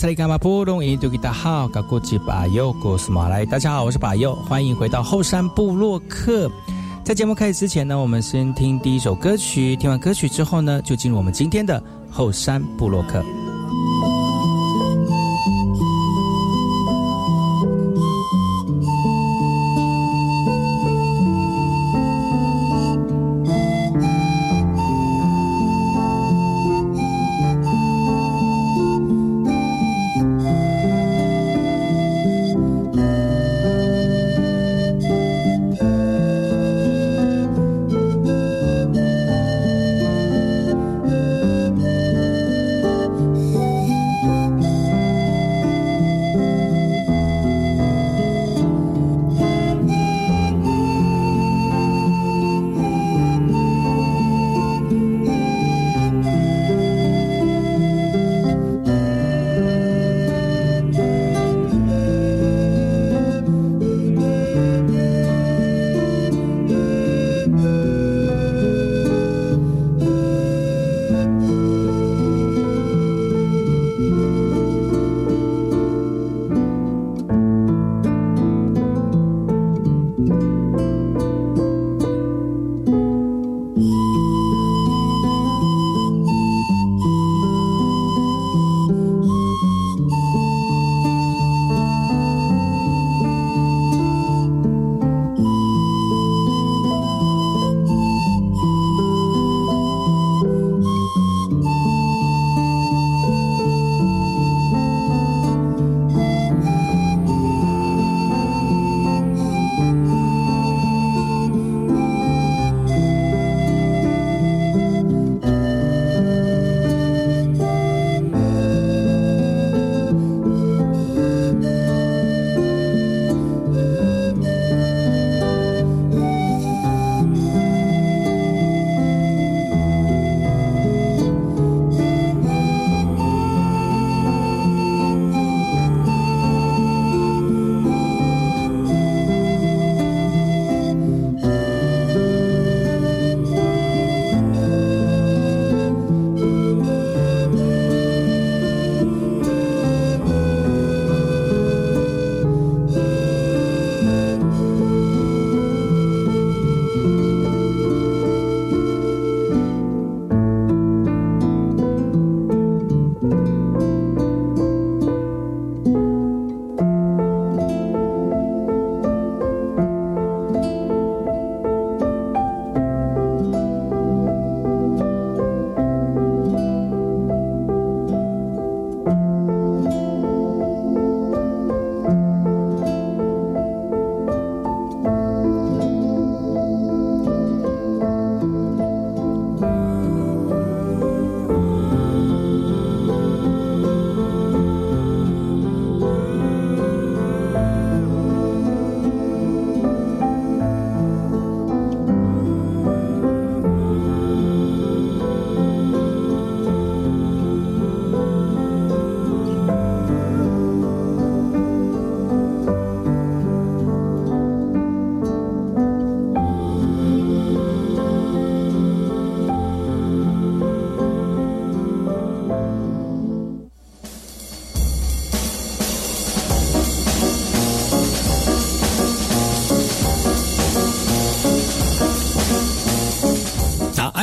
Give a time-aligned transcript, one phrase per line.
[0.00, 0.28] 大家
[3.72, 6.48] 好，我是巴佑，欢迎回到后山部落客。
[7.02, 9.74] 在节目开始之前呢，我们先听第一首歌曲。
[9.74, 11.82] 听完歌曲之后呢，就进入我们今天的
[12.12, 13.24] 后山部落客。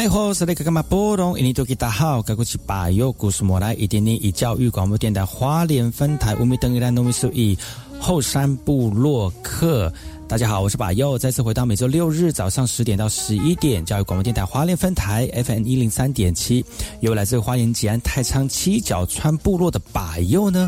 [0.07, 1.38] 好，是那个干嘛波动？
[1.38, 7.57] 印尼多吉大好，该过去把右故事莫来一点点以教育广播电台花莲分台五米等于兰糯米数以
[8.00, 9.92] 后山部落客。
[10.28, 16.66] 大家好，我是把右，再次回到每周六日早上十点到十一点，教育广播电台花莲分台 FM 一零三点七，
[17.02, 20.68] 由来自花莲吉安太仓七角川部落的把右呢。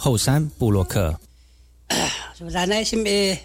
[0.00, 1.12] 后山布洛克。
[2.32, 3.36] Sebenarnya sih me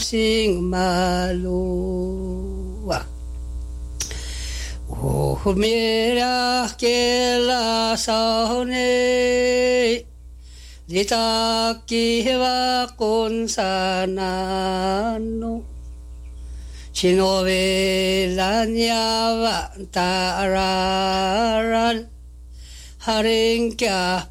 [0.00, 1.96] sing malua
[4.88, 10.04] Oh mira que la saone
[10.86, 15.64] Dita kiwa con sanano
[16.94, 22.06] Sinovela nyava tararal
[23.04, 24.30] Haring kya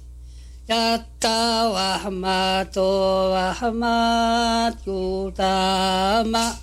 [0.71, 6.55] 亚达瓦玛多瓦玛古达玛，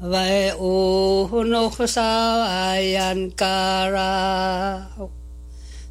[0.00, 3.46] 维乌诺克萨瓦扬卡
[3.86, 4.86] 拉，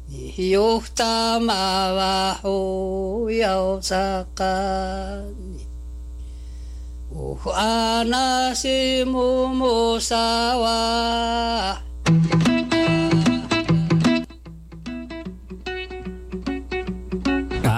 [0.06, 3.96] 你尤达玛瓦乌尤萨
[4.36, 5.66] 卡尼，
[7.10, 11.82] 乌阿那西姆穆萨瓦。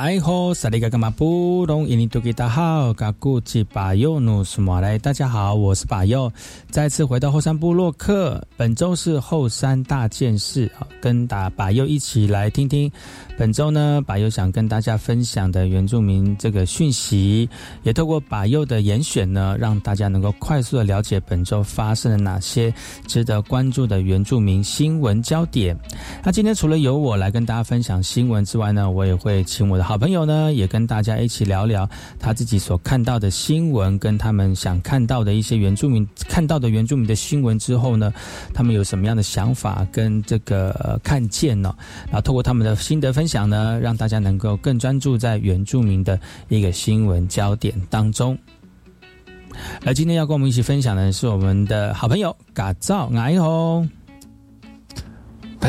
[0.02, 6.28] 哎吼，萨利嘎嘎马布隆伊尼图吉达好，嘎古吉巴佑努苏马来，大家好，我是巴佑，
[6.72, 10.69] 再次回到后山部落客，本周是后山大件事，
[11.00, 12.90] 跟打巴佑一起来听听。
[13.38, 17.49] 本周呢，把佑想跟大家分享的原住民这个讯息，
[17.84, 22.75] 也透过把佑的严选呢，让大家能够快速的了解本周发生了哪些
[23.06, 25.78] 值得关注的原住民新闻焦点。
[26.25, 31.86] 那今天除了由我来跟大家分享新闻之外呢，我也会请我的好朋友呢，也跟大家一起聊聊
[32.18, 38.11] 他自己所看到的新闻，跟他们想看到的一些原住民看到的原住民的新闻之后呢，
[38.54, 41.75] 他们有什么样的想法跟这个看见呢？
[42.06, 43.46] 然后透过他们的心得分享。
[43.46, 46.18] 呢，让大家能够更专注在原住民的
[46.49, 48.38] 一个新闻焦点当中。
[49.84, 53.84] 而今天要跟我们一起分享的是我们的好朋友嘎造爱好。
[53.84, 54.01] 大
[55.62, 55.69] 大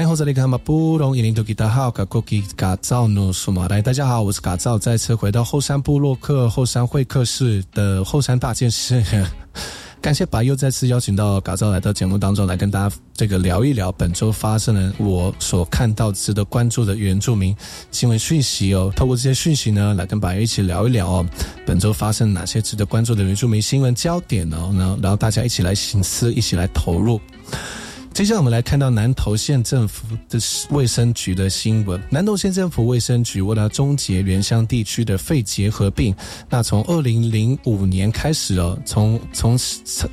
[3.94, 9.04] 家好，我是嘎造，再次回到后山部落客后山会客室的后山大件事。
[10.02, 17.56] 感谢白又再次邀请到嘎造来到节目当中来跟大家这个聊一聊本周发生的我所看到值得关注的原住民
[17.92, 18.92] 新闻讯息哦。
[18.96, 21.26] 透过这些讯息呢，来跟白又一起聊一聊哦，
[21.68, 24.58] 本周发生哪些值得关注的原住民新闻焦点呢？
[25.02, 27.22] 然后大家一起来醒思，一起来投入。
[28.14, 30.38] 接下来我们来看到南投县政府的
[30.70, 32.00] 卫生局的新闻。
[32.12, 36.16] 南投县政府卫生局为了终结原乡地区的肺结核病，
[36.48, 39.58] 那从二零零五年开始哦，从从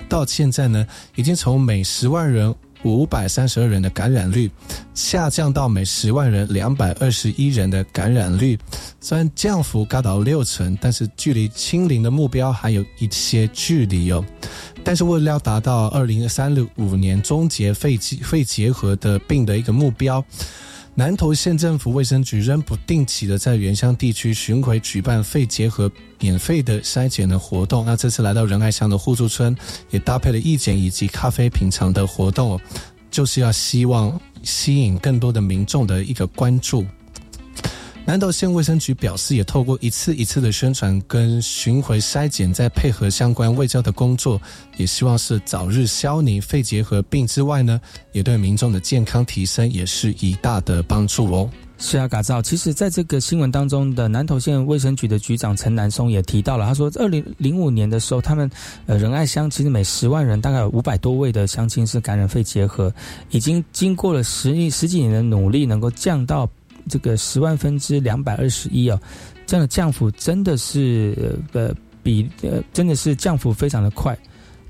[0.08, 4.50] 到现在呢，已经从每十万人五百三十二人的感染率，
[4.94, 8.58] 下降到每十万人两百二十一人的感染率。
[9.00, 14.24] 虽然降幅高达六成，但是距离清零的目标还有一些距离哦。
[14.82, 20.24] 但是为了要达到二零三六五年终结肺结肺结核的病的一个目标，
[20.96, 27.86] 南投县政府卫生局仍不定期的在原乡地区巡回举办肺结核免费的筛检的活动。
[27.86, 29.56] 那这次来到仁爱乡的互助村，
[29.90, 32.60] 也搭配了义检以及咖啡品尝的活动，
[33.10, 36.84] 就是要希望吸引更多的民众的一个关注。
[38.06, 44.40] 南投县卫生局表示，也透过一次一次的宣传跟巡回筛检，再配合相关卫教的工作，
[44.76, 47.80] 也希望是早日消弭肺结核病之外呢，
[48.10, 51.48] 也对民众的健康提升也是一大的帮助哦。
[51.78, 52.42] 是啊，改造。
[52.42, 58.50] 其实，在这个新闻当中的南投县卫生局的局长陈南松也提到了，他说，二零零五年的时候，他们
[58.86, 62.92] 呃仁爱乡其实每十万人大概有五百多位的乡亲是感染肺结核，
[63.30, 66.46] 已经经过了十十几年的努力，能够降到
[66.88, 69.00] 这个十万分之两百二十一哦，
[69.46, 74.16] 这样的降幅真的是呃比呃真的是降幅非常的快。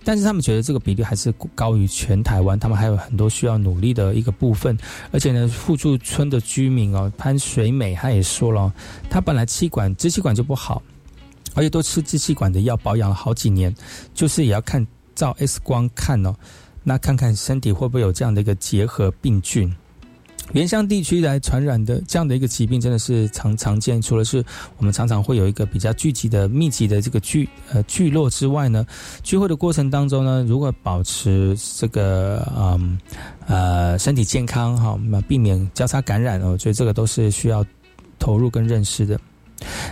[0.02, 4.74] 但是他们觉得这个比例还是高于全台湾，他们还有很多需要努力的一个部分。
[5.12, 8.72] 而且呢，富助村的居民哦，潘水美他也说了，
[9.10, 10.82] 他本来气管支气管就不好，
[11.54, 13.74] 而且都吃支气管的药，保养了好几年，
[14.14, 16.34] 就是也要看照 X 光看哦，
[16.82, 19.70] 那看看身体会不会有这样的一个结核病菌。
[20.52, 24.02] 原乡地区来传染的这样的一个疾病，真的是常常见。
[24.02, 24.44] 除了是
[24.78, 28.84] 我们常常会有一个比较聚集的、密集的这个聚呃聚落之外呢，
[29.22, 32.98] 聚会的过程当中呢，如果保持这个嗯
[33.46, 37.64] 呃身体健康哈，那避免交叉感染，我觉得这个都是需要
[38.18, 39.20] 投入跟认识的。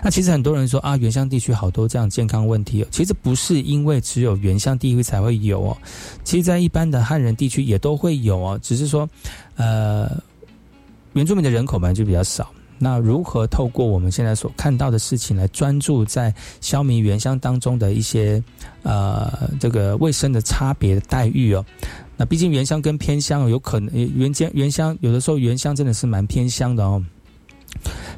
[0.03, 5.77] 那其实很多人说啊，原乡地区好多这样健康问题，其实不是因为只有原乡地区才会有哦，
[6.25, 9.09] 其实在一般的汉人地区也都会有哦，只是说
[9.55, 10.11] 呃。
[11.15, 18.43] 原住民的人口本来就比较少，那如何透过我们现在所看到的事情来专注在消弭原乡当中的一些
[18.83, 21.65] 呃这个卫生的差别待遇哦？
[22.17, 27.03] 那毕竟原乡跟偏乡有可能原间原乡有的时候原乡真的是蛮偏乡的哦，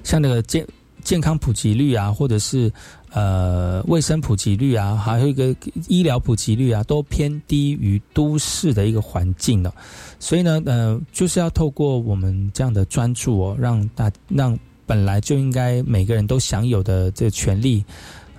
[0.02, 0.66] 像那个健
[1.02, 2.70] 健康普及率啊，或者是。
[3.12, 5.52] 呃，卫生普及率啊，还有一个
[5.88, 9.72] 医疗普及率啊，都偏低于都市的一个环境的，
[10.20, 17.84] 所以呢，呃，就是要透过我们这样的专注哦，让大让本来就应该每个人都享有的这个权利，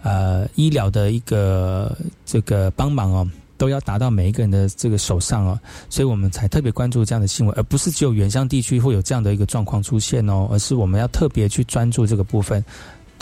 [0.04, 1.94] 呃，医疗的一个
[2.26, 5.60] 这个帮忙哦，都要达到每一个人的这个手上哦，
[5.90, 12.64] 所以我们才特别关注这样的新闻，而不是只有原乡地区会有这样的一个状况出现哦，而是我们要特别去专注这个部分。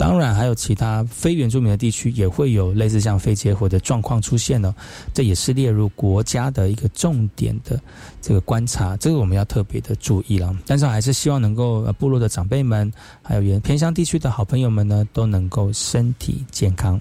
[0.00, 4.74] 当然，还有其他非原住民的地区也会有类似像肺结核的状况出现呢。
[5.12, 7.78] 这也是列入国家的一个重点的
[8.22, 10.56] 这个观察，这个我们要特别的注意了。
[10.64, 12.90] 但是还是希望能够部落的长辈们，
[13.20, 16.98] 还有原偏乡地区的好朋友们呢，都能够身体健康。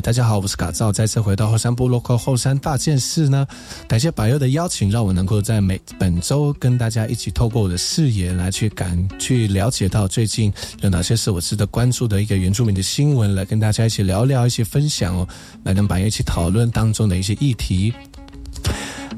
[0.00, 3.46] 大家好，我是嘎造，再次回到后山部落克后山大件事呢。
[3.88, 15.26] 感谢百佑的邀请，让我能够在每本周跟大家一起透过我的视野来去感去了解到最近有哪些是我值得关注的一个原住民的新闻，来跟大家一起聊聊一些分享哦，
[15.64, 17.92] 来跟百佑一起讨论当中的一些议题。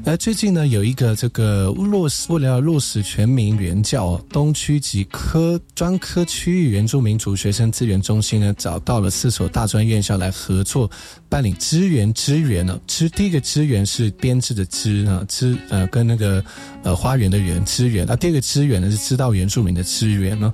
[0.09, 10.89] 而最近呢，有一个这个落实为了落实全民原教，东区及科专科区域原住民族学生资源中心呢，找到了四所大专院校来合作
[11.29, 12.79] 办理支援支援呢。
[12.87, 16.43] 支第一个支援是编制的支啊，支呃跟那个
[16.81, 20.51] 呃花园的园支援，那第二个支援呢是知道原住民的支援呢。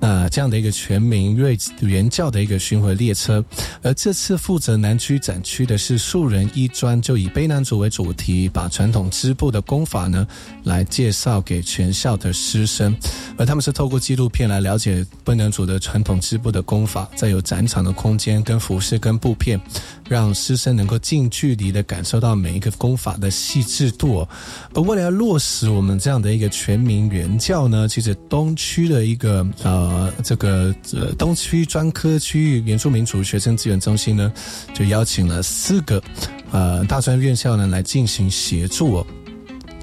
[0.00, 3.42] 那这样的一个全民瑞原教的一个巡回列车，
[3.82, 10.26] 而这次负责南区展区的是树人一专，就以卑南族为主题，把传统织布的功法呢
[10.64, 12.94] 来介绍给全校的师生，
[13.38, 19.58] 而他们是透过纪录片来了解卑南族的传统织布的功法，再有展场的空间跟服饰跟布片，
[20.06, 24.26] 让师生能够近距离的感受到每一个功法的细致度。
[24.74, 29.83] 而为了要落实我们这样的一个全民原教呢，其实东区的一个呃。
[29.84, 34.32] 呃，这个呃东区专科区域原住民族学生资源中心呢，
[34.72, 36.02] 就邀请了四个
[36.50, 38.96] 呃大专院校呢来进行协助。
[38.96, 39.06] 哦。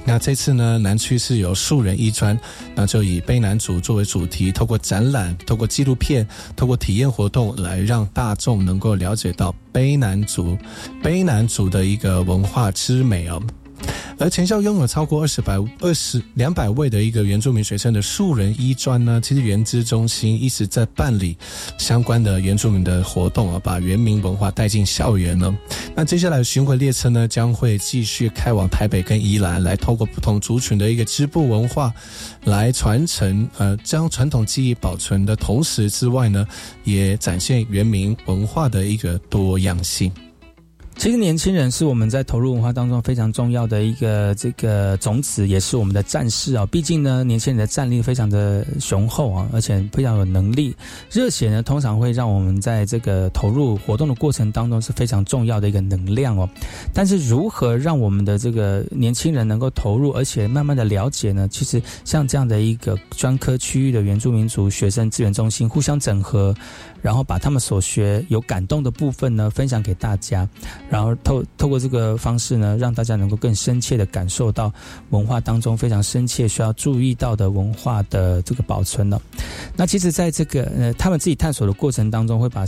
[0.04, 2.38] 那这次呢，南区是由树人一专，
[2.74, 10.58] 那就以卑南族作为主题，透过展览、透过纪录片、透过体验活动，来让大众能够了解到卑南族、
[11.04, 13.40] 卑南族的一个文化之美哦。
[14.18, 21.36] 而全校拥有超过二十百二十两百位的一个原住民学生的树人医专呢，其实原资中心一直在办理
[21.78, 25.58] 相关的原住民的活动啊，把原民文化带进校园呢。
[25.96, 31.92] 那接下来巡回列车呢，将会继续开往台北跟宜兰，来透过不同族群的一个织布文化，
[32.44, 36.48] 来传承呃将传统技艺保存的同时之外呢，
[36.84, 40.12] 也展现原民文化的一个多样性。
[40.98, 46.64] 其实年轻人是我们在投入文化当中非常重要的一个这个种子，也是我们的战士啊。
[46.68, 50.76] 毕竟呢，年轻人的战力非常的雄厚啊，而且非常有能力。
[51.10, 56.48] 热血呢，通常会让我们在这个投入活动的过程当中是非常重要的一个能量哦。
[56.94, 61.48] 但是如何让我们的这个年轻人能够投入，而且慢慢的了解呢？
[61.48, 66.56] 其实像这样的一个专科区域的原住民族学生资源中心，互相整合。
[67.02, 70.48] 然后把他们所学有感动的部分呢分享给大家，
[70.92, 74.70] 然后透透过这个方式呢，让大家能够更深切的感受到
[75.12, 79.22] 文化当中非常深切需要注意到的文化的这个保存了。
[79.74, 82.66] 那其实，在这个呃他们自己探索的过程当中，会把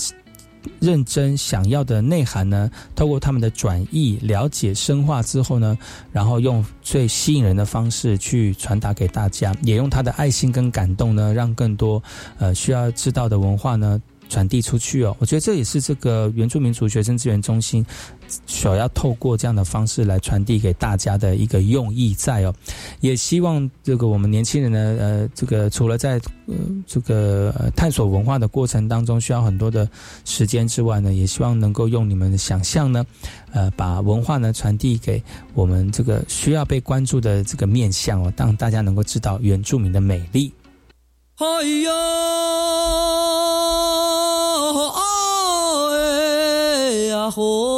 [0.79, 5.77] 认真想要的内涵呢，透过他们的转译、了解、深化之后呢，
[6.13, 12.01] 然后用最吸引人的方式去传达给大家，也用他的爱心跟感动呢，让更多
[12.37, 14.01] 呃需要知道的文化呢。
[14.29, 17.85] 传递出去哦，我觉得这也是这个原住民族学生资源中心
[18.47, 22.53] 所要透过这样的方式来传递给大家的一个用意在哦。
[22.99, 26.55] 也希望这个我们年轻人呢，呃，这个除了在呃
[26.87, 29.87] 这个探索文化的过程当中需要很多的
[30.25, 33.05] 时间之外呢，也希望能够用你们的想象呢，
[33.51, 35.21] 呃，把文化呢传递给
[35.53, 40.51] 我们这个需要被关注的这个面向哦，让大家能够知道原住民的美丽。
[41.43, 41.45] 哎
[41.83, 41.91] 呀，
[45.91, 45.99] 哎
[47.09, 47.72] 呀，吼！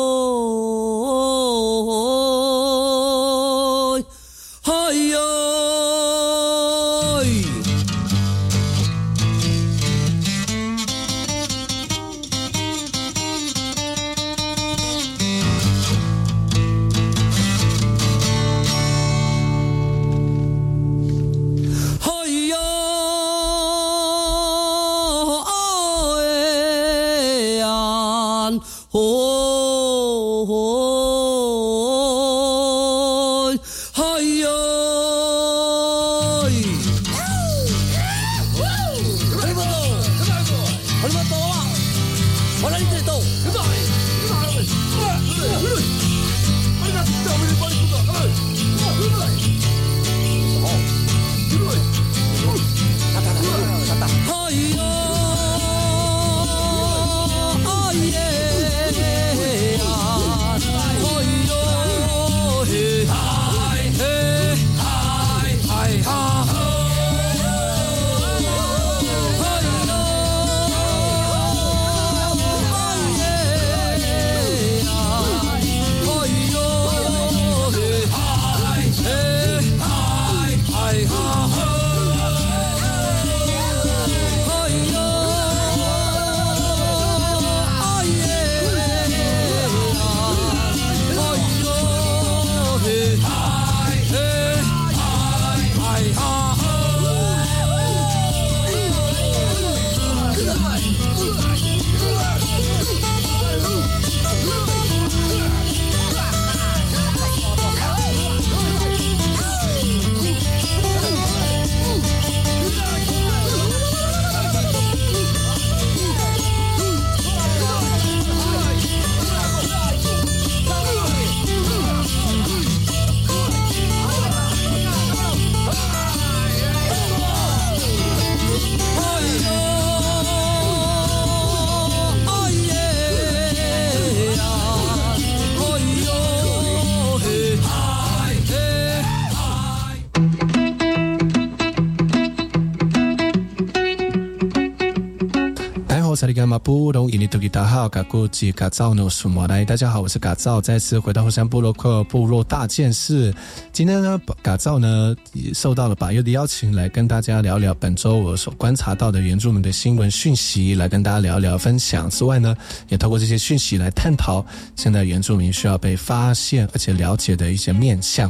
[146.46, 153.34] 马布隆伊尼图吉达好，嘎古吉嘎造诺苏马来，大家好，我是嘎造，再次回到后山部落克部落大件事。
[153.72, 162.10] 今天呢，嘎造呢也受到了百佑的邀请，来跟大家聊聊本周我所观察到的原住民的新闻讯息，来跟大家聊聊分享。
[162.10, 162.56] 之外呢，
[162.90, 168.30] 也透过这些讯息来探讨现在原住民需要被发现而且了解的一些面向。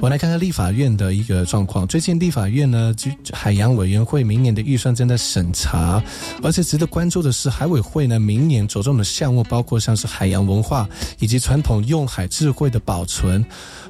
[0.00, 2.94] 我来看看立法院的一个状况，最近立法院呢，
[3.32, 6.02] 海洋委员会明年的预算正在审查。
[6.42, 13.44] 而且值得关注的是，海委会呢明年着重的项目包括像是海洋文化以及传统用海智慧的保存。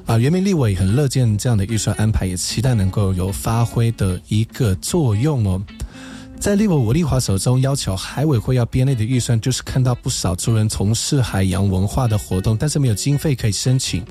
[0.05, 5.61] 啊，原民立委很乐见这样的预算安排，也期待能够有发挥的一个作用哦。
[6.43, 14.03] 在利沃吴丽华手中要求海委会要编列的预算，就是看到不少族人从事海洋文化的活动，但是没有经费可以申请。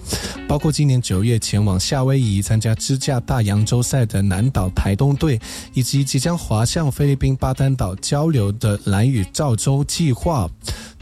[0.48, 5.38] 包括今年九月前往夏威夷参加支架大洋洲赛的南岛台东队，
[5.74, 10.48] 以及即将滑向菲律宾巴丹岛交流的蓝屿赵州计划。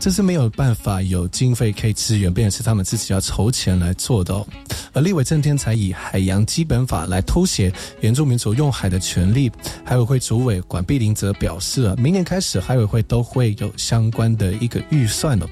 [0.01, 4.35] 这是没有办法有经费可以支援，并且是他们自己要筹钱来做的。
[4.95, 9.53] 而立委郑天才以海洋基本法来凸显原住民族用海的权利。
[9.85, 15.47] 海委会主委管碧林则表示，明年开始海委会都会有相关的一个预算了。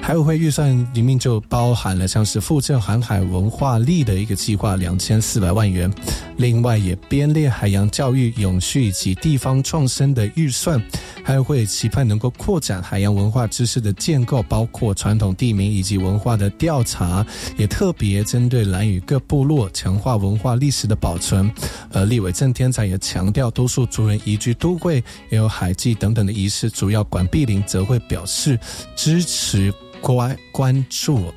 [0.00, 5.92] 海委会预算里面就包含了像是富正航海文化力的一个计划两千四百万元，
[6.36, 10.80] 另外也编列海洋教育永续以及地方创生的预算。
[11.24, 21.50] 海委会期盼能够扩展海洋文化知识的建构，包括传统地名以及文化的调查，也特别针对蓝屿各部落强化文化历史的保存。
[21.92, 28.56] 而立委郑天才也强调，多数族人移居都会，也有海祭等等的仪式，主要管碧林则会表示
[28.94, 29.74] 支持。
[30.14, 31.32] 关关注，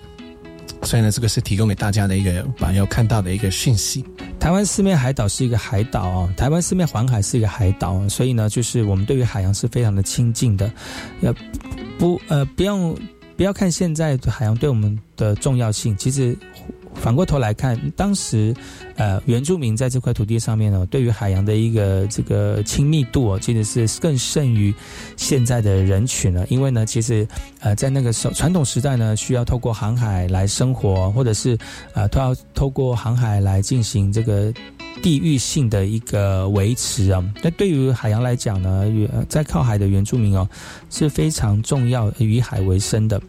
[0.84, 4.06] 所以呢，这个是提供给大家的一个把要看到的一个讯息。
[4.40, 10.72] 台湾四面海岛是一个海岛啊，台湾四面环海是一个海岛，所以呢，就是我们对于海洋是非常的亲近的。
[11.22, 11.34] 要
[11.98, 12.96] 不呃，不用
[13.36, 16.38] 不要看现在海洋对我们的重要性，其实。
[17.02, 18.54] 反过头来看，当时，
[18.98, 24.74] 呃，原住民在这块土地上面呢，对于海洋的一个这个亲密度哦，其实是更胜于
[25.16, 26.46] 现在的人群了。
[26.50, 27.28] 因为呢，其实，
[27.62, 31.58] 呃，在那个时候传统时代呢，需要透过航海来生活，或者是，
[31.94, 34.54] 呃，都要透过航海来进行这个。
[35.02, 38.86] 地域性的一个维持啊，那对于海洋来讲呢，
[39.28, 40.48] 在靠海的原住民哦
[40.90, 43.20] 是非常重要，以海为生的。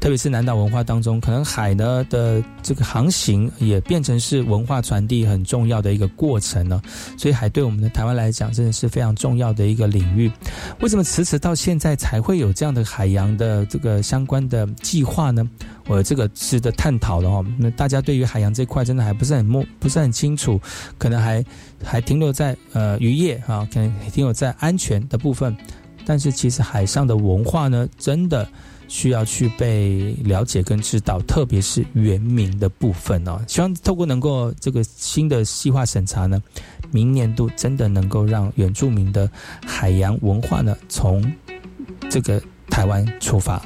[0.00, 6.80] 特别是南岛文化当中，可能海呢的这个航行也变成是文化传递很重要的一个过程呢。
[7.18, 10.30] 所以海对我们的台湾来讲，真的是非常重要的一个领域。
[10.80, 15.48] 为什么迟迟到现在才会有这样的海洋的这个相关的计划呢？
[15.86, 17.44] 我这个值得探讨的哦。
[17.58, 20.60] 那大家对于海洋这块真的还不是很摸，不是很清楚，
[20.98, 21.44] 可能还
[21.82, 25.56] 还停留在呃渔业啊，可能停留在安全的部分。
[26.04, 28.48] 但是其实海上的文化呢，真的
[28.86, 33.40] 需要去被了解跟知道，特别是原民的部分哦。
[33.48, 36.40] 希望透过能够这个新的细化审查呢，
[36.92, 39.28] 明年度真的能够让原住民的
[39.66, 41.24] 海洋文化呢，从
[42.08, 43.60] 这个台湾出发。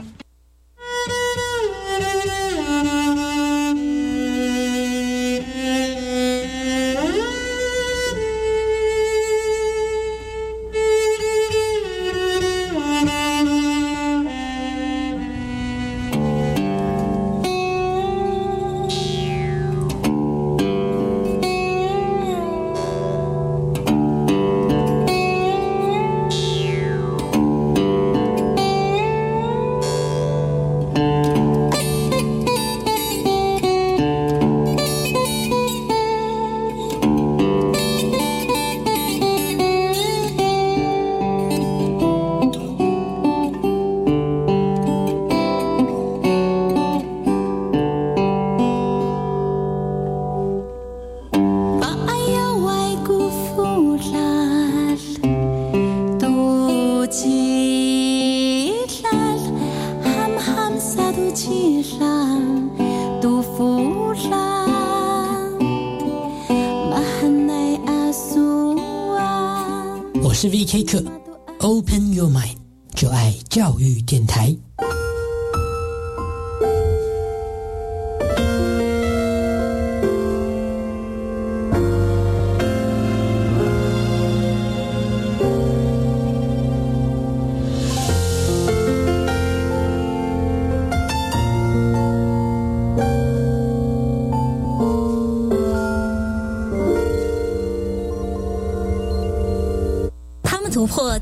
[70.80, 71.19] 一刻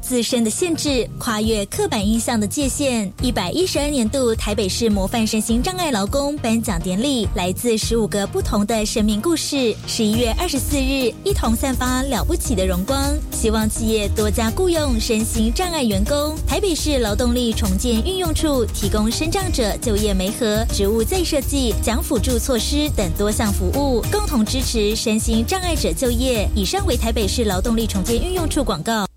[0.09, 3.13] 自身的限制，跨越刻板印象的界限。
[3.21, 9.77] 一百一十二年度台北市模范身心障碍劳工颁奖典礼，来自十五个不同的生命故事。
[9.87, 13.15] 十一月二十四日，一同散发了不起的荣光。
[13.31, 16.35] 希望企业多加雇佣身心障碍员工。
[16.47, 26.49] 台北市劳动力重建运用处提供身障者就业媒合、职务再设计、奖辅助措施等多项服务，共同支持身心障碍者就业。
[26.57, 29.08] 以上为台北市劳动力重建运用处广告。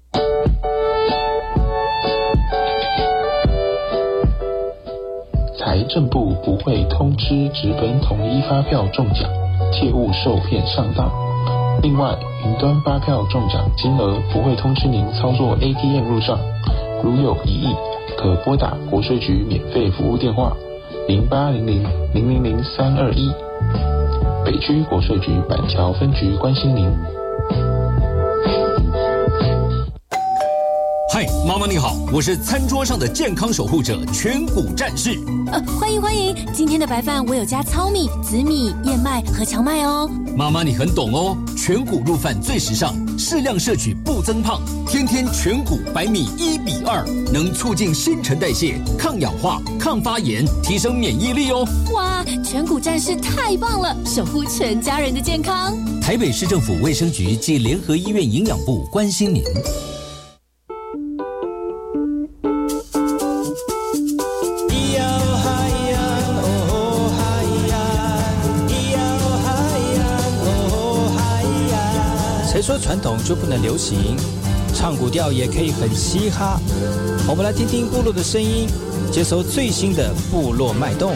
[5.93, 9.29] 政部不会通知纸本统一发票中奖，
[9.73, 11.11] 切勿受骗上当。
[11.81, 16.39] 另外，云端发票中奖金额不会通知您操作 ATM 入账，
[17.03, 17.75] 如有疑义，
[18.17, 20.55] 可拨打国税局免费服务电话
[21.09, 23.29] 零八零零零零零三二一。
[24.45, 26.89] 北区国税局板桥分局关心您。
[31.13, 35.19] 嗨，妈妈你好，我是餐桌上的健康守护者全谷战士。
[35.51, 40.09] 呃， 欢迎欢迎，今天的白饭我有加糙米、紫米、燕麦和荞麦哦。
[40.35, 51.67] 妈妈你很懂哦，全谷入饭最时尚，适量摄取不增胖，天天全谷白米一比二，能促进新陈代谢、抗氧化、抗发炎、提升免疫力哦。
[51.93, 55.75] 哇，全谷战士太棒了，守护全家人的健康。
[56.01, 59.43] 台北市政府卫生局及联合医院营养部关心您。
[72.61, 74.15] 谁说传统就不能流行？
[74.71, 76.59] 唱古调也可以很嘻哈。
[77.27, 78.67] 我们来听听部落的声音，
[79.11, 81.15] 接收最新的部落脉动、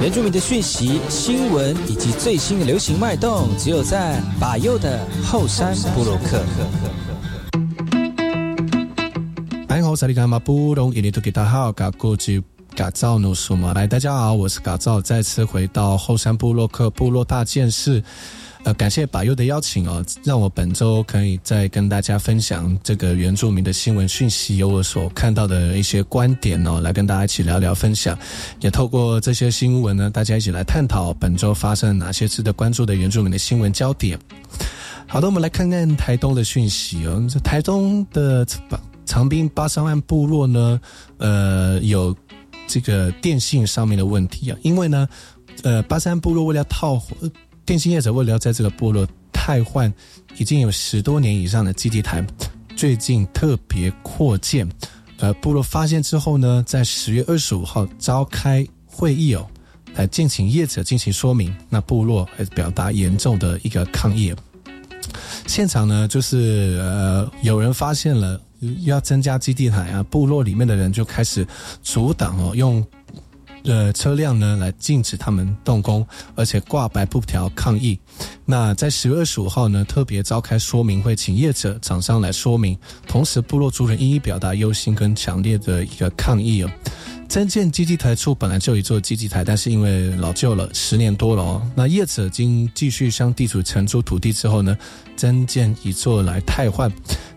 [0.00, 6.42] 原住民的讯息、新闻以及最新的流行脉动，只有在把右的后山部落克。
[9.68, 12.42] 哎，好，萨利卡马布隆伊尼图吉达好，嘎古吉
[12.74, 18.02] 嘎造努苏马来，大家好，我是嘎造，再次回到后山部落克部落大件事。
[18.62, 28.18] 呃，感谢把优的邀请哦，让我本周可以再跟大家分享这个原住民的新闻讯息，有我所看到的一些观点哦，来跟大家一起聊聊分享。
[28.60, 34.18] 也透过这些新闻呢，大家一起来探讨本周发生哪些值得关注的原住民的新闻焦点。
[35.06, 37.26] 好的，我们来看看台东的讯息哦。
[37.30, 38.46] 这台东的
[39.06, 40.78] 长滨八三万部落呢，
[41.16, 42.14] 呃，有
[42.66, 45.08] 这个电信上面的问题啊，因为呢，
[45.62, 47.02] 呃，八三部落为了套。
[47.70, 49.94] 电信业者为了要在这个部落汰换
[50.38, 52.20] 已经有十多年以上的基地台，
[52.74, 54.68] 最近特别扩建。
[55.18, 59.46] 呃，部落发现之后呢，在十月二十五号召开会议哦，
[59.94, 61.56] 来进行业者进行说明。
[61.68, 64.34] 那部落还表达严重的一个抗议。
[65.46, 68.40] 现场呢，就是呃，有人发现了
[68.80, 71.46] 要增加基地台啊，部落里面的人就开始
[71.84, 72.84] 阻挡哦，用。
[73.64, 77.98] 呃，车辆呢来禁止他们动工，而且挂白布条抗议。
[78.44, 82.76] 那在十月二十五号呢，特别召开说明会，请业者厂商来说明。
[83.06, 86.70] 同时，部落族人一一表达忧心跟强烈的一个抗议哦。
[87.30, 91.62] 增建基地台处本来就一座基地台，但是因为老旧了，十年多了哦。
[91.76, 94.76] 那业者经继续向地主承租土地之后呢，
[95.14, 96.90] 增建一座来汰换。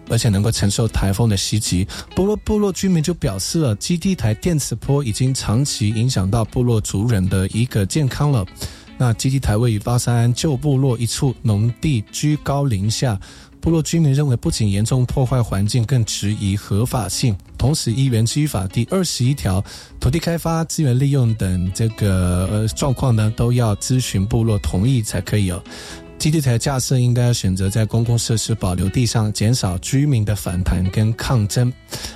[0.09, 8.45] 而且能够承受台风的袭击，部落部落居民就表示了，基地台电磁波已经长期影响到部落族人的一个健康了。
[9.03, 13.19] 那基地台位于巴山旧部落一处农地，居高临下，
[13.59, 17.35] 部落居民认为不仅严重破坏环境，更质疑合法性。
[17.57, 19.61] 同时，依原居法第二十一条，
[19.99, 25.61] 土地开发、资源利用等这个呃状况呢，都要咨询部落同意才可以哦。
[26.19, 31.71] 基地台架设应该要选择在公共设施保留地上，减少居民的反弹跟抗争。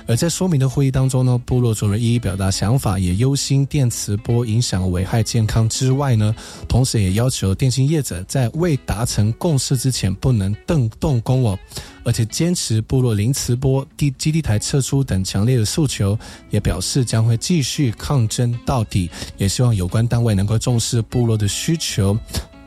[0.06, 6.34] 而在说明的会议当中呢，部落主人一一表达想法，也忧心电磁波影响危害健康之外呢，
[6.66, 11.58] 同时也要求电信业者在未达成共识之前不能动动工哦，
[12.02, 22.16] 而且坚持部落零磁波、地基地台撤出等强烈的诉求，也表示将会继续抗争到底，也希望有关单位能够重视部落的需求。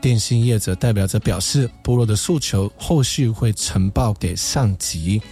[0.02, 5.22] 电信业者代表着表示，部落的诉求后续会呈报给上级。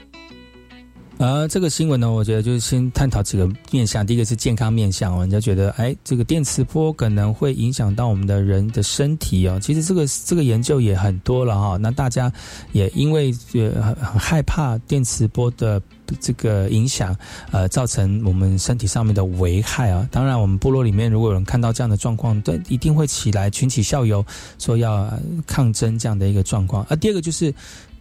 [1.19, 4.07] 而这个新闻呢，我觉得就是先探讨几个面向。
[4.07, 9.59] 第一个是健康面向，人家觉得，哎，这个电磁波可能会影响到我们的人的身体哦。
[9.61, 11.77] 其实这个这个研究也很多了哈。
[11.77, 12.33] 那大家
[12.73, 15.83] 也因为呃很很害怕电磁波的
[16.21, 17.15] 这个影响，
[17.53, 20.09] 呃，造成我们身体上面的危害啊。
[20.11, 24.25] 当然，我们部落里面如果有人看到这样的状况，对，一定会起来群起效尤，
[24.59, 25.13] 说要
[25.47, 26.87] 抗争这样的一个状况。
[26.89, 27.55] 而第二个就是。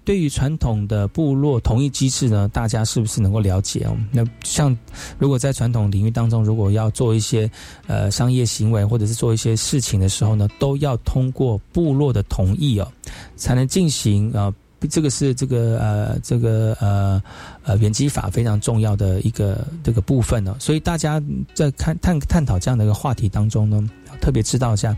[0.05, 3.95] 对于传统的部落同意机制呢，大家是不是能够了解哦？
[4.11, 4.75] 那像
[5.19, 7.47] 如果在传统领域当中，如果要做一些
[7.85, 12.91] 呃商业行为或者是做一些事情的时候呢，都要通过部落的同意哦，
[13.35, 14.51] 才能进行啊。
[14.87, 17.21] 这个是这个呃这个呃
[17.63, 20.55] 呃原基法非常重要的一个这个部分呢。
[20.59, 21.21] 所以大家
[21.53, 23.89] 在看探探讨这样的一个话题当中呢，
[24.21, 24.95] 特别知道一下，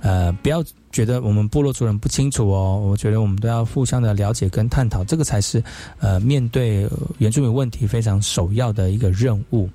[0.00, 0.64] 呃，不要。
[0.90, 5.62] 觉得我们部落族人不清楚哦，我觉得我们都要互相的了解跟探讨，这个才是
[6.00, 6.88] 呃面对
[7.18, 9.68] 原住民问题非常首要的一个任务。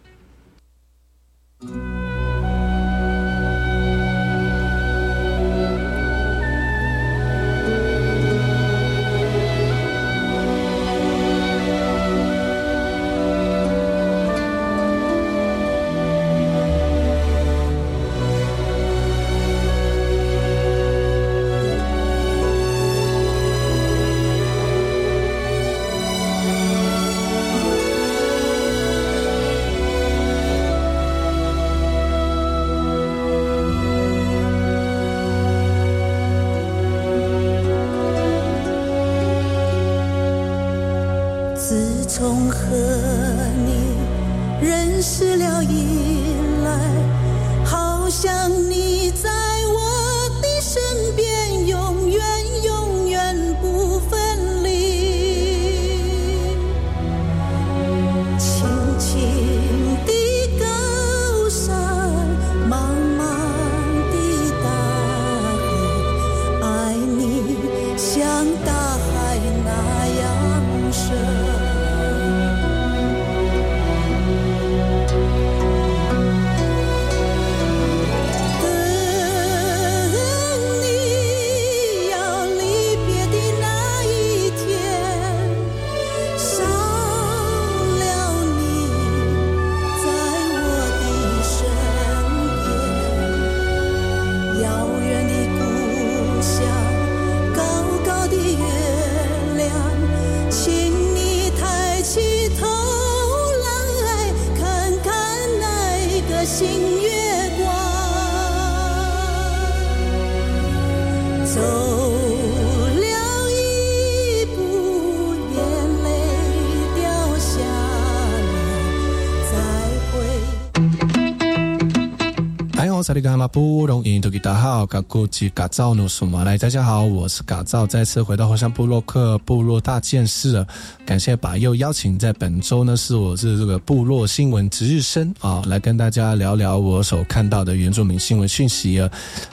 [123.14, 130.66] 萨利嘎马布隆印度吉达好，嘎古吉嘎造努苏马来，大家好，我是嘎造，再次回到火山部落克部落大件事，
[131.06, 139.08] 感谢把又邀请在本周呢，是我是这个部落新闻值日生啊，来跟大家聊聊我所看到的原住民新闻讯息啊，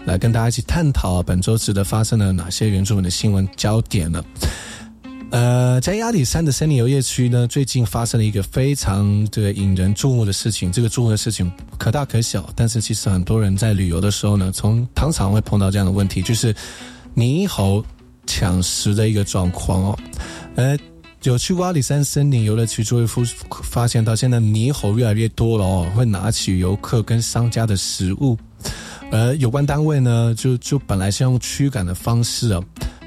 [0.06, 4.24] 来跟大家一起探讨本周值得发生了哪些原住民的新闻焦点呢？
[5.30, 10.72] 呃，在阿里山的森林游业区呢，最近发生了一个非常这个引人注目的事情。
[10.72, 16.52] 这个注目的事情可大可小，但是其实很多人在旅游的时候呢，从常常会碰到这样的问题，就是
[17.14, 17.84] 猕猴
[18.26, 19.98] 抢食的一个状况哦。
[20.56, 20.76] 呃，
[21.22, 23.22] 有去过阿里山森林游乐区就会发
[23.62, 28.36] 发现到，现在猕猴越来越多了哦，会拿起游客跟商家的食物。
[29.12, 32.60] 而有关单位呢，就就本来是用驱赶的方式啊。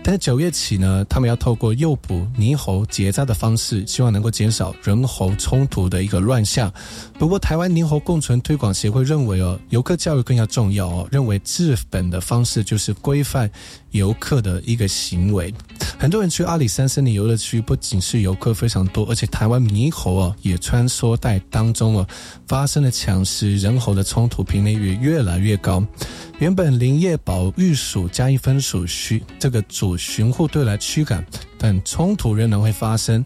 [0.05, 6.71] 但是九月起呢，他们要透过诱捕猕猴结扎的方式，希望能够减少人猴冲突的一个乱象。
[7.17, 13.49] 不过，台湾猕猴共存推广协会认为哦，游客教育更要重要哦，认为治本的方式就是规范
[13.91, 15.53] 游客的一个行为。
[15.97, 22.07] 很多人去阿里山森林游乐区，不仅是游客非常多，而且台湾猕猴啊也穿梭在当中哦，
[22.45, 25.81] 发生了抢食人猴的冲突频率也越来越高。
[26.43, 31.25] 原本林业保育署加一分署需这个主巡护队来驱赶，
[31.57, 33.23] 但冲突仍然会发生。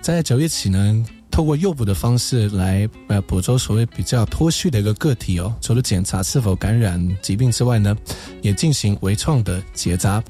[0.00, 7.94] 在九月起呢，透过诱捕的方式来呃捕捉所谓比较脱序的一个个体哦，除了检查是否感染疾病之外呢，
[8.40, 10.24] 也进行微创的结扎。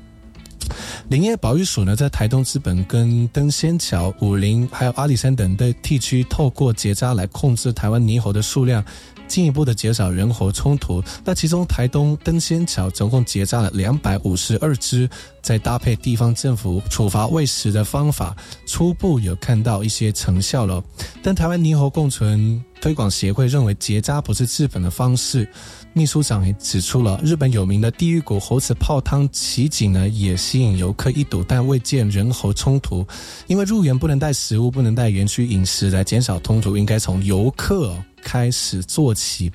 [1.09, 8.85] 林业保育署呢，在台东资本、跟登仙桥、武林还有阿里山等的地区，透过结扎来控制台湾猕猴的数量。
[9.27, 11.03] 进一步的减少人猴冲突。
[11.25, 15.09] 那其中台东登仙桥总共结扎了两百五十二只，
[15.41, 18.37] 再搭配地方政府处罚喂食的方法，
[18.67, 20.85] 初步有看到一些成效了。
[21.23, 25.49] 但台湾猕猴共存推广协会认为结扎不是治本的方式。
[25.97, 33.07] 秘书长也指出了，日本有名的地狱谷猴子泡汤奇景呢，也吸引游客一睹，但未见人猴冲突。
[33.47, 37.97] 因为入园不能带食物，不能带园区饮食，来减少冲突，应该从游客。
[38.27, 39.53] 开始做起，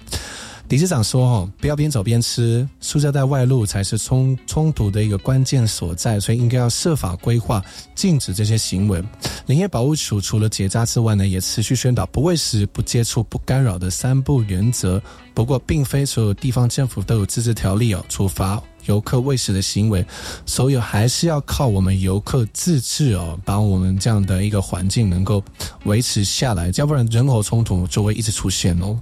[0.70, 7.60] 理事长说：“哦，不要边走边吃，塑胶袋外露才是冲冲突的一个关键所在，所以应该要设法规划
[7.96, 9.04] 禁止这些行为。”
[9.48, 15.02] 林业保护署除了结扎之外呢，也持续宣导不喂食、不接触、不干扰的三不原则。
[15.34, 20.06] 不过，并非所有地方政府都有自治条例哦，处罚游客喂食的行为，
[20.46, 25.44] 所有还是要靠我们游客自治哦，把我们这样的一个环境能够
[25.86, 29.00] 维持下来，要不然人口冲突就会一直出现哦。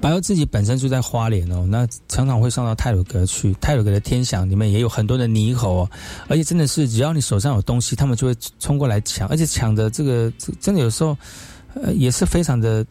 [0.00, 3.54] 白鸥自己本身住在花莲哦，那常常会上到泰鲁阁去。
[3.60, 5.90] 泰鲁阁的天祥里面也有很多的猕猴哦，
[6.28, 11.16] 而且真的是只要你手上有东西，他们就会冲过来抢，而且抢的这个真的有时候
[11.74, 12.84] 呃也是非常的。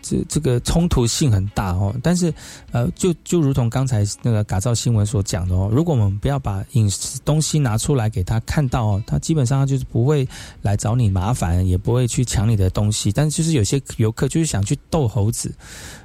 [0.00, 2.32] 这这个冲突性很大哦，但是
[2.70, 10.26] 呃，就就如同刚才那个改造新闻所讲的哦，如果我们不要把饮食东西拿出来给他看到哦，他基本上就是不会
[10.62, 13.12] 来找你麻烦，也不会去抢你的东西。
[13.12, 15.52] 但是就是有些游客就是想去逗猴子，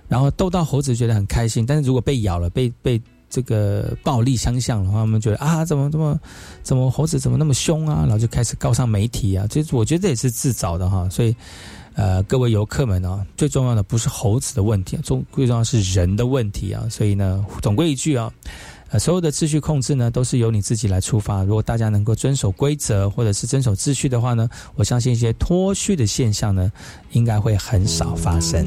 [0.08, 6.20] 然后逗到猴子觉得很开心，但是如果被咬了，被被这个暴力相向的话，他们觉得啊，怎么怎么
[6.64, 11.36] 怎么猴子怎么那么凶啊，然后就开始告上媒体啊，这我觉得这也是自找的哈，所以。
[11.98, 16.86] 呃，各位游客们啊，最重要的不是猴子的问题，重最重要是人的问题啊。
[16.92, 18.32] 所以呢，总归一句啊，
[18.90, 21.44] 呃，所有的秩序控制呢，都是由你自己来出发。
[21.44, 26.72] 如果大家能够遵守规则，或者是遵守秩序的话呢，我相信一些脱序的现象呢，
[27.14, 28.64] 应该会很少发生。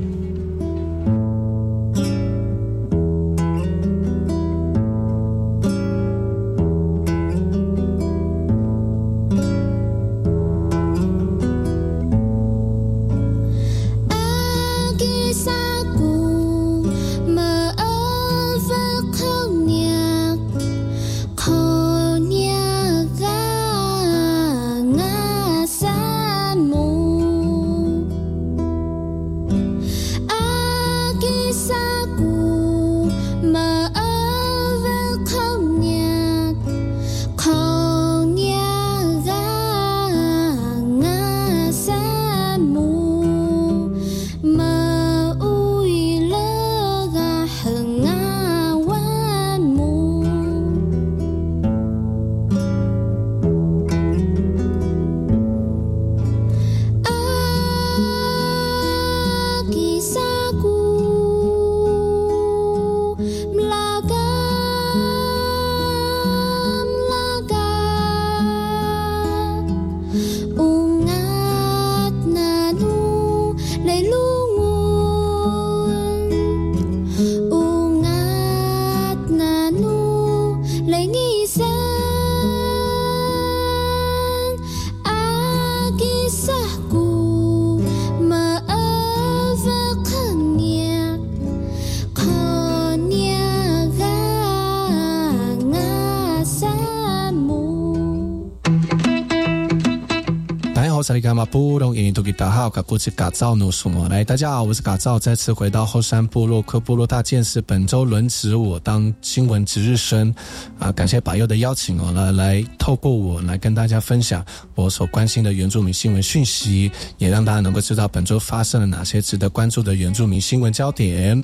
[104.09, 107.63] 来，大家好，我是嘎造，再次回到后山部落克部落大件事。
[107.63, 110.35] 本周轮值我当新闻值日生
[110.79, 121.43] 啊，感谢把佑的邀请哦，来来透过我来跟大家分享我所关心的原住民新闻讯息，也让大家能够知道本周发生了哪些值得关注的原住民新闻焦点。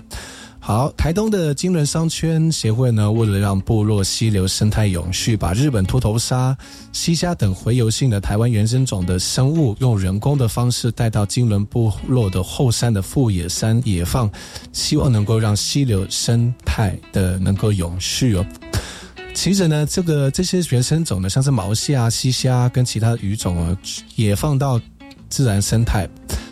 [0.66, 6.58] 好，台东的金轮商圈协会呢，为了让部落溪流生态永续，把日本秃头鲨、
[6.92, 14.28] 溪虾等洄游性的台湾原生种的生物，用人工的方式带到金轮部落的后山的富野山野放，
[14.72, 18.44] 希望能够让溪流生态的能够永续哦。
[19.34, 23.78] 其实呢，这个这些原生种呢，像是毛蟹啊、溪虾跟其他鱼种啊，
[24.16, 24.80] 也放到
[25.28, 26.08] 自然生态。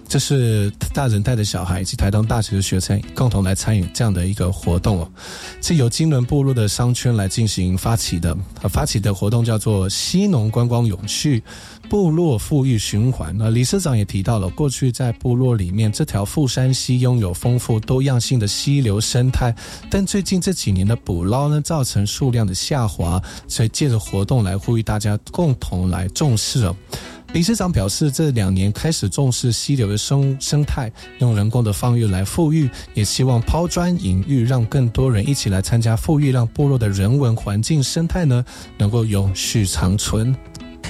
[0.08, 5.10] 这是大人带着小孩以及台东大学的学生共同来参与这样的一个活动哦，
[5.60, 8.36] 是由金轮部落的商圈来进行发起的。
[8.68, 11.42] 发起的活动叫做“西农观光永续
[11.88, 13.34] 部落富裕循环”。
[13.38, 19.54] 那理事长也提到了，过去在部落里面这条富山溪拥有丰富多样性的溪流生态，
[19.90, 26.76] 但最近这几年的捕捞呢，造成数量的下滑，所以借着活动来呼吁大家共同来重视哦。
[27.34, 38.44] 理事长表示，这两年开始重视溪流的生生态，用人工的放育来富裕，也希望抛砖引玉，让更多人一起来参加富裕，让部落的人文环境生态呢
[38.78, 40.32] 能够永续长存。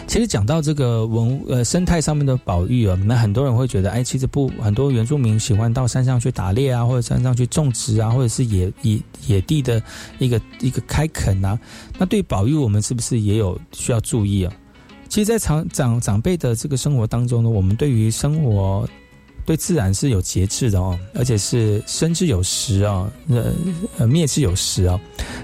[0.06, 9.82] 其实讲到这个文呃生态上面的保育啊，那很多人会觉得，哎，其实不很多原住民喜欢到山上去打猎啊，或者山上去种植啊，或者是野野野地的
[10.18, 11.58] 一个一个开垦啊，
[11.96, 14.52] 那对保育我们是不是也有需要注意啊？
[15.08, 18.88] 其实，在长长长辈的这个生活当中呢，我们对于生活
[19.44, 23.10] 对自然是有节制的哦，而且是生之有时啊，
[23.98, 24.98] 呃灭之有时啊。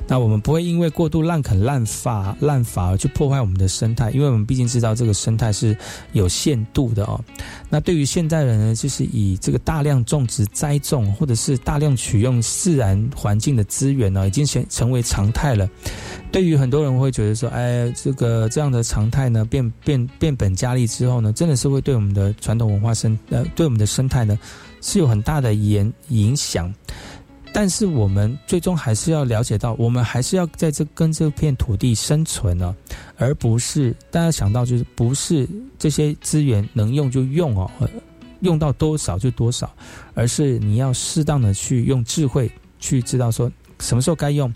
[0.07, 5.77] 那我们不会因为过度滥垦滥伐滥伐而去破坏我们的生态，因为我们毕竟知道这个生态是
[6.13, 7.21] 有限度的哦。
[7.69, 15.69] 那对于现代人呢，就是以这个大量种植栽种，或者是大量取用自然环境的资源呢，已经成成为常态了。
[16.33, 24.39] 对于很多人会觉得说，哎，这个这样的常态呢，变变变本加厉之后呢，真的是会对我们的传统文化生呃，对我们的生态呢，
[24.81, 26.73] 是有很大的影影响。
[27.53, 32.75] 但是我们最终还是要了解到，我们还是要在这跟这片土地生存呢，
[33.17, 37.69] 而不是大家想到就是不是这些资源能用就用哦，
[38.41, 39.69] 用到多少就多少，
[40.15, 44.53] 而是你要适当的去用智慧去知道说什么时候该用。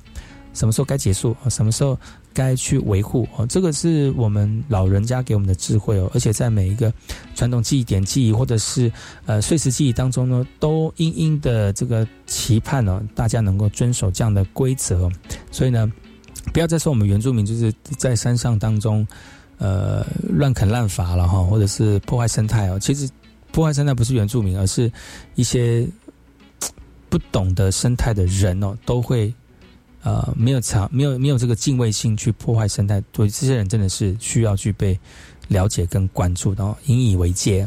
[0.55, 1.37] 什么时候该结束？
[1.51, 1.99] 什么时候
[2.35, 3.47] 该去维护哦？
[3.47, 6.11] 这个是我们老人家给我们的智慧哦。
[6.13, 6.93] 而且在每一个
[7.35, 8.91] 传统记忆点记忆，或者是
[9.25, 15.09] 呃碎石记忆当中呢，都殷殷的这个期盼呢，大家能够遵守这样的规则。
[15.51, 15.91] 所以呢，
[16.53, 19.07] 不要再说我们原住民就是在山上当中
[19.59, 22.79] 呃乱啃滥伐了哈，或者是破坏生态哦。
[22.79, 23.09] 其实
[23.53, 24.91] 破坏生态不是原住民，而是
[25.37, 25.89] 一些
[27.09, 29.33] 不懂得生态的人哦，都会。
[30.05, 35.01] 呃，没有强，没有没有这个敬畏心去破坏生态，所以这些人真的是需要去被
[35.49, 37.67] 了解跟关注，然后引以为戒。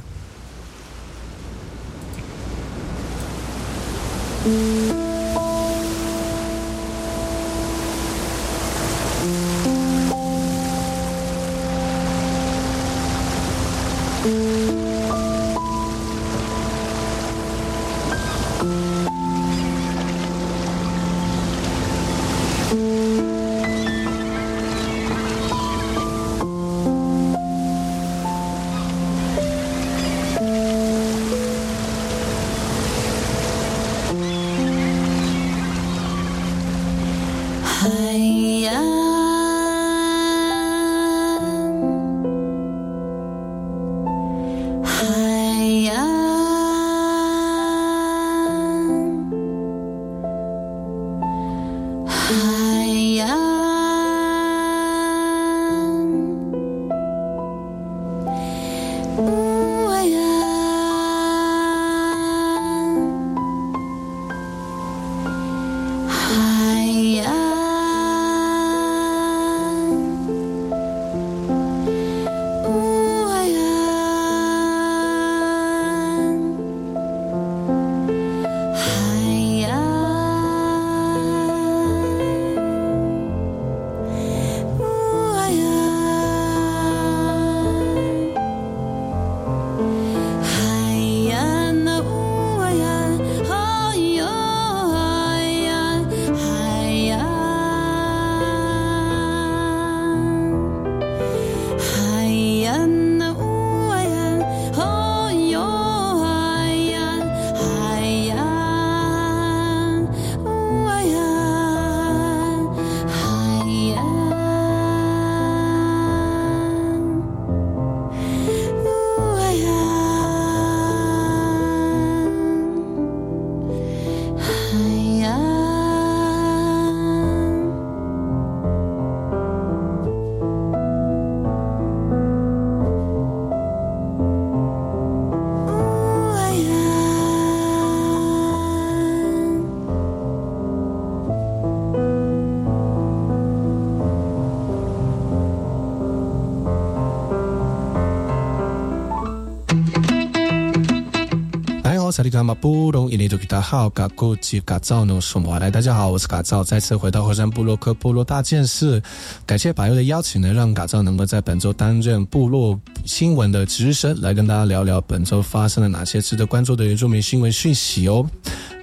[152.17, 155.69] 萨利卡马布隆伊尼多吉达好，嘎古吉嘎造努什么来？
[155.69, 158.99] 大家好，我是嘎造，再次回到火山部落克部落大件事。
[159.45, 168.27] 感谢百佑的邀请呢，让嘎造能够在本周担任部落新闻的值日生，来跟大家聊聊本周发生了哪些值得关注的原住民新闻讯息哦。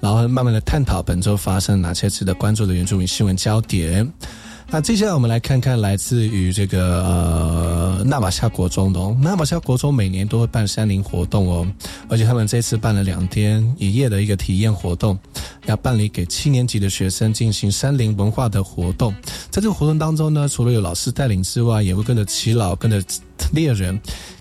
[0.01, 4.09] 然后慢慢的探讨本周发生哪些值得关注的原住民新闻焦点。
[4.75, 11.65] 那接下来我们来看看来自于这个呃纳马夏国中的哦，纳马夏国中每年都会办山林活动哦，
[12.09, 15.17] 而且他们这次办了两天一夜的一个体验活动，
[15.67, 19.15] 要办理给七年级的学生进行山林文化的活动。
[19.49, 23.01] 在这个活动当中呢，除了有老师带领之外，也会跟着耆老、跟着
[23.53, 23.97] 猎人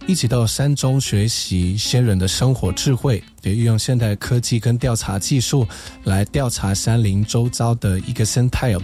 [0.07, 5.67] 一起到山中学习先人的生活智慧，也运用现代科技跟调查技术
[6.05, 8.81] 来调查山林周遭的一个生态哦。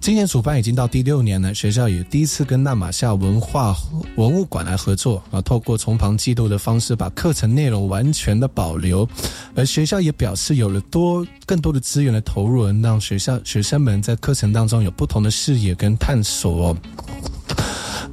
[0.00, 3.76] 今年主办已经到第六年了，学校也第一次跟纳马夏文化
[4.16, 9.06] 文物馆来合作啊，透过从旁记录的方式，把课程内容完全的保留。
[9.54, 16.74] 而学校也表示，有了多更多的资源的投入，让学校学生们在课程当中有不同的视野跟探索。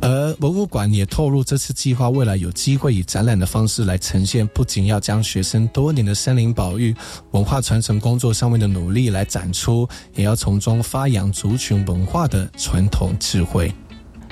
[0.05, 6.95] 而博物馆也透露，这次计划未来有机会以展览的方式来呈现，不仅要将学生多年的森林保育、
[7.31, 13.73] 文化传承工作上面的努力来展出，也要从中发扬族群文化的传统智慧。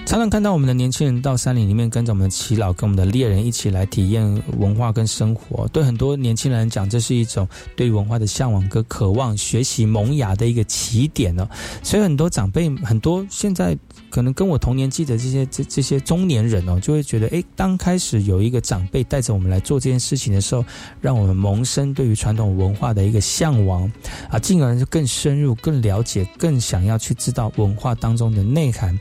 [0.05, 5.67] 常常看到我们的年轻人到山林里面，跟着我们的耆老、跟我们的猎人一起来体验文化跟生活。
[5.69, 11.49] 对很多年轻人讲，这是一种对文化的向往跟渴望、学习萌芽的一个起点呢。
[11.81, 13.77] 所以很多长辈，很多现在。
[14.09, 20.63] 可能跟我同年纪的这些这这些中年人哦，就会觉得，哎，当开始有一个长辈带着我们来做这件事情的时候，
[21.01, 23.91] 让我们萌生对于传统文化的一个向往
[24.29, 28.95] 啊，进而就更深入、更了解、更想要去知道文化当中的内涵。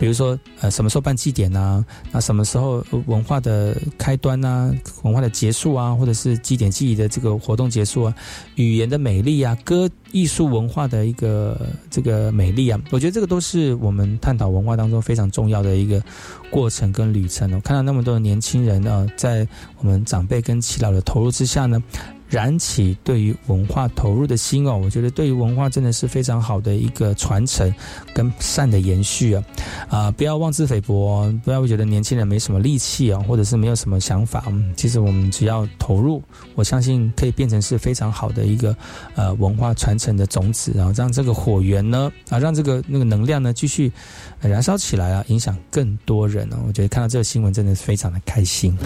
[0.00, 1.84] 比如说，呃，什么时候办祭典啊？
[2.12, 4.72] 那什么时候文化的开端啊？
[5.02, 5.94] 文化的结束啊？
[5.94, 8.14] 或者是祭典记忆的这个活动结束啊？
[8.54, 9.56] 语言的美丽啊？
[9.64, 9.90] 歌。
[10.12, 16.00] 艺术文化的一个这个美丽啊，我觉得这个都是我们探讨文化当中非常重要的一个
[16.52, 19.44] 过程跟旅程我看到那么多的年轻人啊，在
[19.80, 21.82] 我们长辈跟耆老的投入之下呢。
[22.34, 27.72] 燃起对于文化投入的心哦，我觉得对于文化真的是非常好的一个传承
[28.12, 29.44] 跟善的延续啊
[29.88, 30.10] 啊！
[30.10, 34.52] 不要妄自菲薄，不要觉得年轻人没什么力气啊，或者是没有什么想法。
[34.74, 36.20] 其实我们只要投入，
[36.56, 38.76] 我相信可以变成是非常好的一个
[39.14, 43.92] 呃文化传承的种子，然后让这个火源呢啊，让这个那个能量呢继续
[44.40, 46.56] 燃烧起来啊，影响更多人哦。
[46.66, 48.76] 我觉得看到这个新闻真的是非常的开心。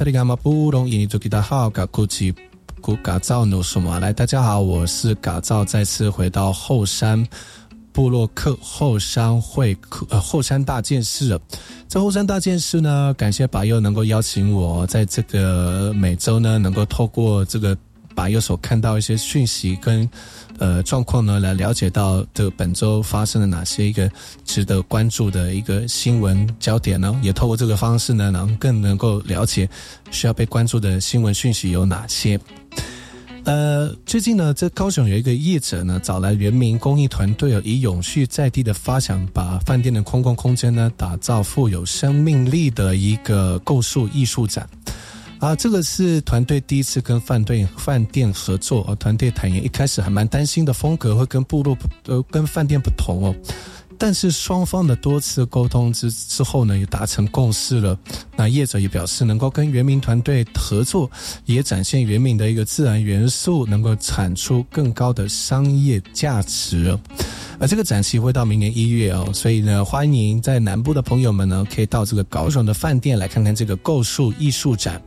[0.00, 2.34] 萨利伽马布隆伊尼祖吉达好，噶库奇
[2.80, 4.00] 古嘎造努什么？
[4.00, 7.22] 来，大家好，我是嘎造，再次回到后山
[7.92, 11.38] 布洛克后山会客呃后山大件事。
[11.86, 17.76] 在后山大件事呢，感谢把佑能够邀请我，在这个每周呢，能够透过这个
[18.14, 20.08] 把右所看到一些讯息跟。
[20.58, 24.10] 呃，状况呢，来了解到这本周发生了哪些一个
[24.44, 27.18] 值得关注的一个新闻焦点呢？
[27.22, 29.66] 也透过这个方式呢，能更能够了解
[30.10, 32.38] 需要被关注的新闻讯息有哪些。
[33.44, 44.68] 呃，最近呢，在高雄有一个业者呢，找来人民公益团队，以永续在地的发想，把饭店的空旷空间呢，打造富有生命力的一个构树艺术展。
[45.40, 48.82] 啊，这个是团队第一次跟饭店饭店合作。
[48.82, 51.76] 啊，团队坦言一开始还蛮担心的风格会跟部落
[52.06, 53.34] 呃跟饭店不同哦，
[54.02, 57.96] 但是双方的多次沟通之之后呢，也达成共识了。
[58.34, 61.08] 那业者也表示能够跟原民团队合作，
[61.44, 66.98] 也展现原民的一个自然元素，能够产出更高的商业价值。
[67.58, 75.00] 而这个展期会到明年一月哦，所以呢，欢迎在南部的朋友们呢，可以到这个高雄的饭店来看看这个构树艺术展。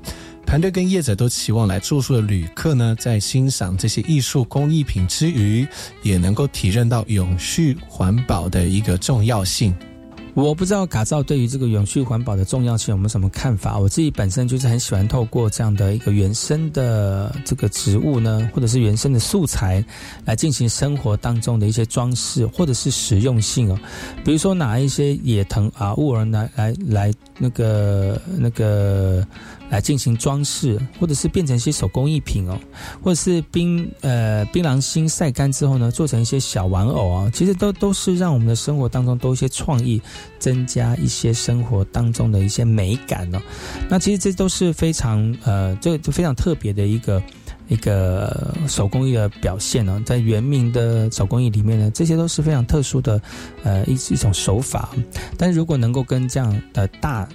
[0.45, 5.67] 团队跟业者都期望来住宿的旅客呢，在欣赏这些艺术工艺品之余，
[6.03, 9.73] 也能够体认到永续环保的一个重要性。
[10.35, 13.77] 我不知道卡造对于这个永续环保的重要性有没有什么看法？
[13.77, 19.83] 我自己本身就是很喜欢透过这样的一个原生的这个植物呢，或者是原生的素材，
[20.25, 23.79] 来进行生活当中的一些装饰，或者是实用性哦。
[24.23, 29.25] 比如说拿一些野藤啊、乌尔来来来那个那个。
[29.73, 32.59] 来进行装饰，或者是变成一些手工艺品哦，
[33.01, 39.99] 或者是槟呃槟榔心晒干之后呢，做成一些小玩偶啊，其实都都是让我们的生活当中多一些创意，
[40.37, 43.41] 增加一些生活当中的一些美感哦。
[43.89, 47.23] 那其实这都是非常呃，这就非常特别的一个
[47.67, 49.99] 一个手工艺的表现呢。
[50.05, 53.19] 在原名的手工艺里面呢，这些都是非常特殊的
[53.63, 54.89] 呃一一种手法。
[55.35, 57.27] 但是如果能够跟这样的大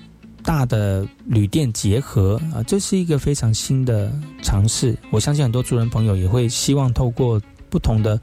[0.49, 4.11] 大的旅店结合啊，这是一个非常新的
[4.42, 4.96] 尝试。
[5.11, 7.38] 我相信很多主人朋友也会希望透过
[7.68, 8.18] 不同的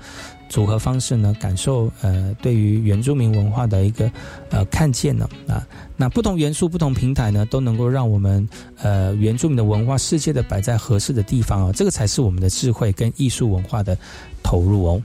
[0.50, 4.12] 组合方式呢，感受呃对于原住民文化的一个
[4.50, 5.62] 呃看见呢啊。
[5.96, 8.50] 那不同元素、不同平台呢，都能够让我们
[8.82, 13.96] 呃原住民的文化世界的摆在合适的地方啊，这个才是我们的智慧跟艺术文化的
[14.42, 15.04] 投入哦。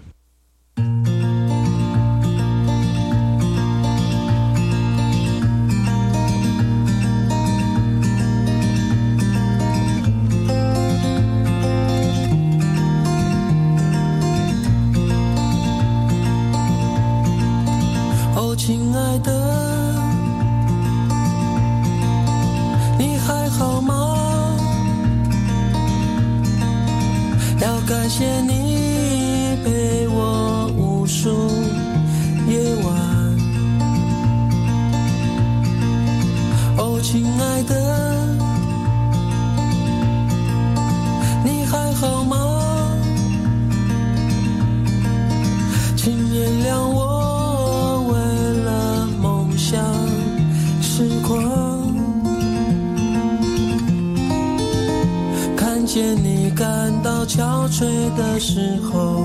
[57.81, 59.25] 睡的时候。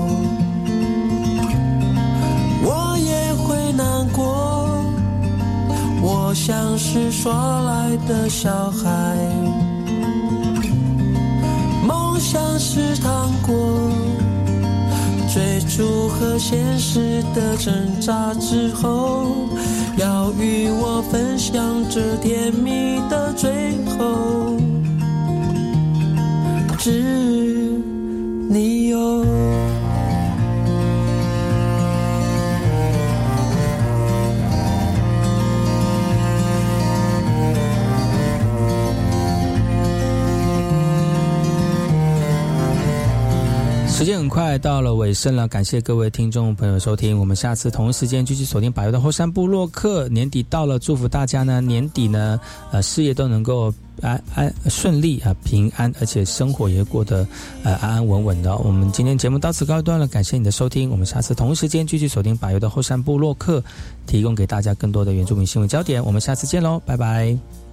[2.64, 4.82] 我也会难过，
[6.00, 9.14] 我像是耍赖的小孩。
[11.86, 13.90] 梦想是糖果，
[15.34, 19.36] 追逐和现实的挣扎之后，
[19.98, 24.56] 要与我分享这甜蜜的最后。
[26.78, 27.35] 只。
[44.56, 50.08] 快到了尾声了，感谢各位听众朋友收听，我们下次同一时间继续锁定百油的后山部落客。
[50.08, 52.40] 年底到了，祝福大家呢，年底呢，
[52.72, 57.28] 呃，事业都能够安安顺利啊，平安，而且生活也过得
[57.64, 58.56] 呃安安稳稳的。
[58.56, 63.62] 我们今天节目到此告一段落，感谢你的收听，我们下次同一时间继续锁定百油的后山部落客，
[64.06, 66.02] 提供给大家更多的原住民新闻焦点。
[66.02, 67.65] 我们下次见喽，拜拜。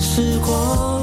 [0.00, 0.97] 时光。